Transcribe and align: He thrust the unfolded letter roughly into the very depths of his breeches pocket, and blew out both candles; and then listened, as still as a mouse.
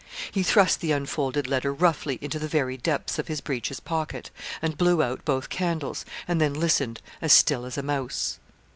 He 0.31 0.41
thrust 0.41 0.79
the 0.81 0.93
unfolded 0.93 1.47
letter 1.47 1.71
roughly 1.71 2.17
into 2.23 2.39
the 2.39 2.47
very 2.47 2.75
depths 2.75 3.19
of 3.19 3.27
his 3.27 3.39
breeches 3.39 3.79
pocket, 3.79 4.31
and 4.59 4.75
blew 4.75 5.03
out 5.03 5.23
both 5.25 5.49
candles; 5.49 6.05
and 6.27 6.41
then 6.41 6.55
listened, 6.55 7.03
as 7.21 7.33
still 7.33 7.65
as 7.65 7.77
a 7.77 7.83
mouse. 7.83 8.39